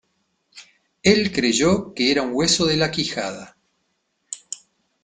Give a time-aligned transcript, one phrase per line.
[1.03, 3.55] Él creyó que era un hueso de la quijada.